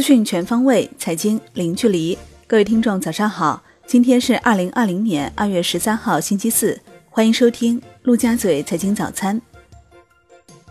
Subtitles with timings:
[0.00, 2.16] 资讯全方位，财经零距离。
[2.46, 3.62] 各位听众，早上好！
[3.86, 6.80] 今天是二零二零年二月十三号，星期四。
[7.10, 9.38] 欢迎收听陆家嘴财经早餐。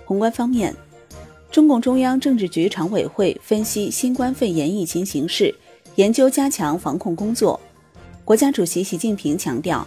[0.04, 0.76] 宏观方面，
[1.52, 5.54] 中共中央政治局常委会分析新冠肺炎疫情形势，
[5.94, 7.60] 研究加强防控工作。
[8.26, 9.86] 国家主席习近平强调，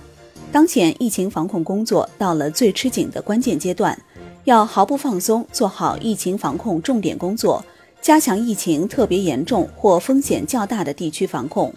[0.52, 4.00] 当前疫情防控工作到了最吃紧的关键阶段，
[4.44, 7.64] 要毫不放松做好疫情防控重点工作。
[8.02, 11.72] 加强疫情特别严重或风险较大的地区防控。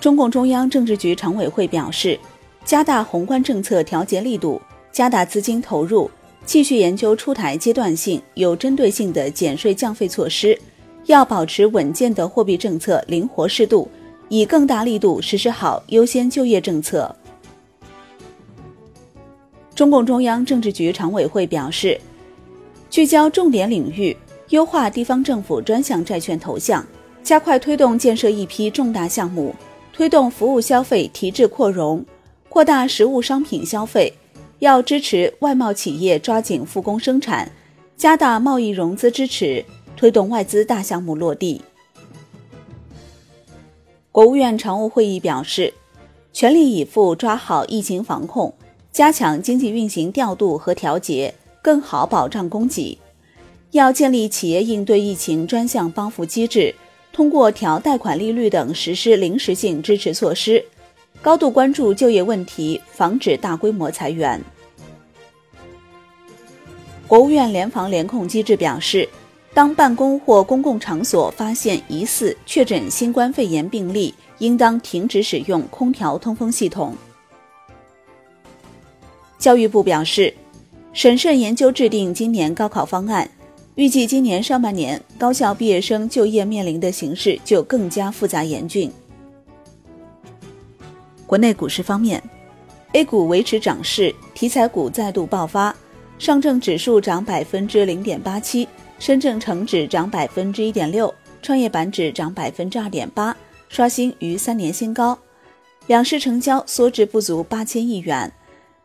[0.00, 2.18] 中共中央政治局常委会表示，
[2.64, 6.10] 加大宏观政策调节力度，加大资金投入，
[6.46, 10.58] 继续研究出台阶段性、有针对性的减税降费措施，
[11.04, 13.86] 要保持稳健的货币政策灵活适度，
[14.30, 17.14] 以更大力度实施好优先就业政策。
[19.74, 22.00] 中共中央政治局常委会表示。
[22.96, 24.16] 聚焦重点领域，
[24.48, 26.82] 优化地方政府专项债券投向，
[27.22, 29.54] 加快推动建设一批重大项目，
[29.92, 32.02] 推动服务消费提质扩容，
[32.48, 34.10] 扩大实物商品消费。
[34.60, 37.52] 要支持外贸企业抓紧复工生产，
[37.98, 39.62] 加大贸易融资支持，
[39.94, 41.60] 推动外资大项目落地。
[44.10, 45.74] 国务院常务会议表示，
[46.32, 48.54] 全力以赴抓好疫情防控，
[48.90, 51.34] 加强经济运行调度和调节。
[51.66, 52.96] 更好保障供给，
[53.72, 56.72] 要建立企业应对疫情专项帮扶机制，
[57.12, 60.64] 通过调贷款利率等实施临时性支持措施，
[61.20, 64.40] 高度关注就业问题，防止大规模裁员。
[67.08, 69.08] 国务院联防联控机制表示，
[69.52, 76.96] 当办公或公共场所发现疑似确诊新冠肺炎病例，应当停止使用空调通风系统。
[79.36, 80.32] 教育部表示。
[80.96, 83.30] 审慎研究制定今年高考方案，
[83.74, 88.90] 预计今年上半年高校毕业生就业面临的形势就更加复杂严峻。
[91.26, 92.22] 国内股市方面
[92.94, 95.76] ，A 股维持涨势，题材股再度爆发，
[96.18, 98.66] 上证指数涨百分之零点八七，
[98.98, 103.36] 深证成指涨百分之一点六，创业板指涨百分之二点八，
[103.68, 105.18] 刷新逾三年新高，
[105.88, 108.32] 两市成交缩至不足八千亿元。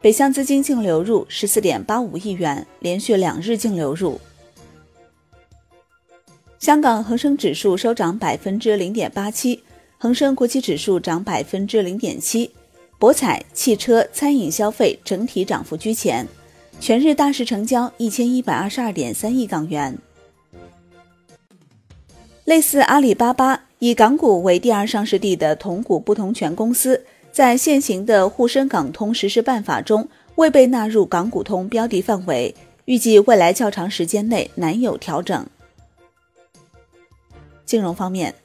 [0.02, 4.20] 北向资金净流入十四点八五亿元，连续两日净流入。
[6.58, 9.64] 香港恒生指数收涨百分之零点八七，
[10.00, 12.50] 恒生国际指数涨百分之零点七。
[12.98, 16.28] 博彩、汽车、餐饮消费整体涨幅居前，
[16.80, 19.98] 全日大市成交一千一百二十二点三亿港元。
[22.46, 27.06] 类似阿里巴巴以港股为第二上市地的同股不同权公司。
[27.31, 32.53] 在现行的沪深港通实施办法中，未被纳入港股通标的范围，
[32.86, 35.46] 预计未来较长时间内难有调整。
[37.66, 38.36] 金融方面，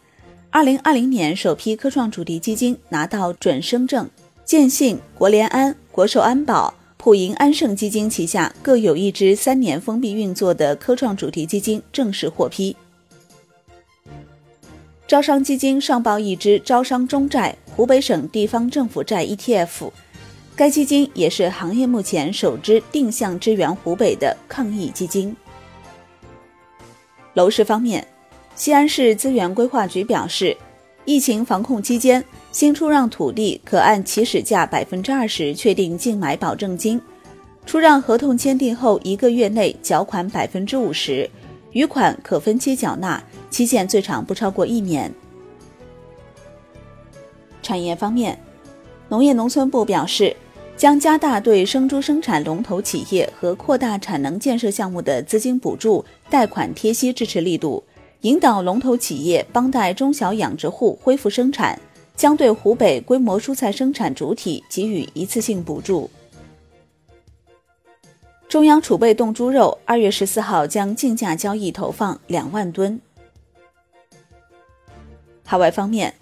[0.51, 4.09] 二零二零年首批科创主题基金拿到准生证，
[4.45, 12.77] 建信、国联安、国寿安保、普银安盛基金旗下各有一支三年封闭运作的科创主题基金正式获批。
[15.09, 17.57] 招商基金上报一支招商中债。
[17.77, 19.91] 湖北省地方政府债 ETF，
[20.57, 25.37] 该基金也是行业目前首支定向支援湖北的抗疫基金。
[27.35, 28.07] 楼市方面，
[28.55, 30.57] 西安市资源规划局表示，
[31.05, 36.99] 疫情防控期间，新出让土地可按起始价百分之二十确定竞买保证金，
[37.67, 41.29] 出让合同签订后一个月内缴款百分之五十，
[41.73, 45.13] 余款可分期缴纳，期限最长不超过一年。
[47.67, 48.39] 产业方面，
[49.09, 50.37] 农业农村部表示，
[50.77, 57.83] 将加大对生猪生产龙头企业和扩大产能建设项目的资金补助、贷款贴息支持力度，
[58.21, 61.77] 引导龙头企业帮带中小养殖户恢复生产。
[62.15, 66.09] 将对湖北规模蔬菜生产主体给予一次性补助。
[68.49, 72.99] 中央储备冻猪肉二月十四号将竞价交易投放两万吨。
[75.45, 76.15] 海外方面。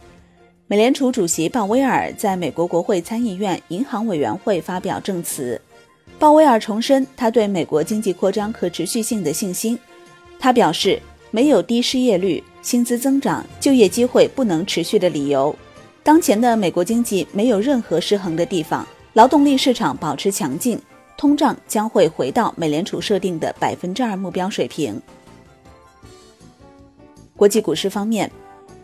[0.66, 5.60] 美联储主席鲍威尔在美国国会参议院银行委员会发表证词。
[6.18, 9.78] 鲍威尔重申他对美国经济扩张可持续性的信心。
[10.38, 10.98] 他表示，
[11.30, 15.54] 没有低失业率、薪资增长、就业机会不能持续的理由。
[16.02, 20.80] 当前的美国经济没有任何失衡的地方，劳动力市场保持强劲，
[21.18, 24.98] 通胀将会回到美联储设定的百分之二目标水平。
[27.36, 28.30] 国际股市方面。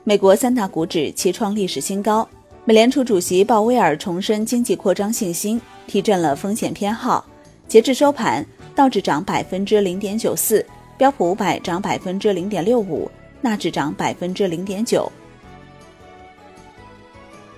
[0.02, 2.26] 美国三大股指齐创历史新高。
[2.64, 7.24] 美联储主席鲍威尔重申经济扩张信心，提振了风险偏好。
[7.68, 8.44] 截至收盘，
[8.74, 10.64] 道指涨百分之零点九四，
[10.96, 13.10] 标普五百涨百分之零点六五，
[13.42, 15.10] 纳指涨百分之零点九。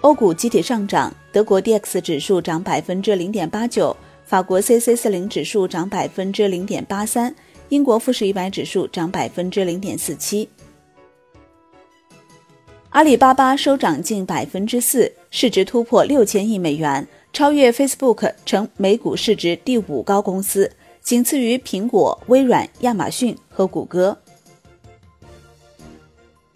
[0.00, 7.32] 欧股集体上涨，德国 D X 指数涨百分之零点八九，法国 C C 四零指数涨百分之零点八三，
[7.68, 10.48] 英国富时一百指数涨百分之零点四七。
[12.92, 24.18] 阿里巴巴收涨近百分之四，市值突破六千亿美元，超越 Facebook 成美股市值第五高公司，仅次于苹果、微软、亚马逊和谷歌。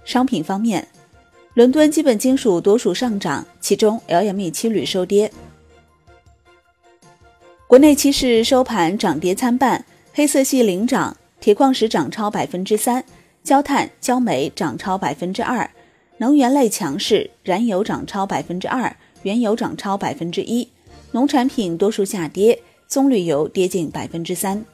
[0.04, 0.86] 商品方面。
[1.54, 5.32] 伦敦基本金属多数上涨，其中 LME 七铝收跌。
[7.66, 9.82] 国内期市收盘涨跌参半，
[10.12, 13.02] 黑色系领涨，铁矿石涨超百分之三，
[13.42, 15.70] 焦炭、焦煤涨超百分之二，
[16.18, 20.68] 能源类强势，燃油涨超百分之二，原油涨超百分之一，
[21.12, 24.64] 农产品多数下跌，棕榈油跌近百分之三。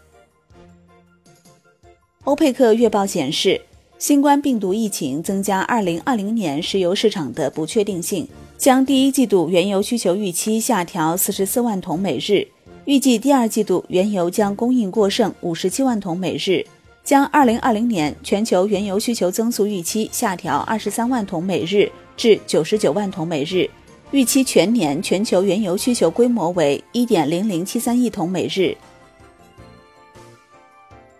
[2.24, 3.60] 欧佩克月报显示。
[3.98, 8.26] 新冠病毒疫情增加2020年石油市场的不确定性，
[8.58, 12.48] 将第一季度原油需求预期下调44万桶每日，
[12.84, 16.66] 预计第二季度原油将供应过剩57万桶每日，
[17.04, 23.68] 将2020年全球原油需求增速预期下调23万桶每日至99万桶每日，
[24.12, 28.76] 预期全年全球原油需求规模为1.0073亿桶每日。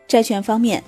[0.06, 0.84] 债券方面，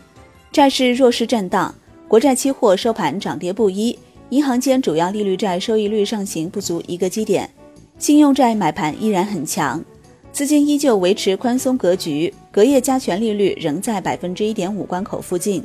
[0.53, 1.75] 债市弱势震荡。
[2.07, 3.99] 国债期货收盘涨跌不一，
[4.29, 7.51] 银行间主要利率债收益率上行不足一个基点，
[7.99, 9.83] 信用债买盘依然很强，
[10.31, 15.65] 资金依旧维持宽松格局，隔夜加权利率仍在百分之一点五关口附近。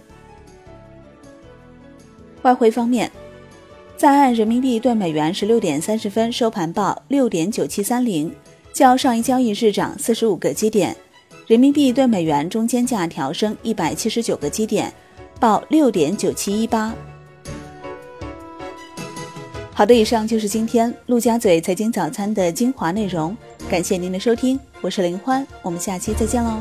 [2.42, 3.12] 外汇方面，
[3.96, 8.34] 在岸人民币兑美元十六点三十分收盘报六点九七三零，
[8.74, 10.98] 较上一交易日涨四十五个基点，
[11.46, 14.92] 人民币兑美元中间价调升一百七十九个基点。
[15.40, 16.92] 报六点九七一八。
[19.76, 23.38] 好的，以上就是今天陆家嘴财经早餐的精华内容，
[23.70, 26.60] 感谢您的收听，我是林欢，我们下期再见喽。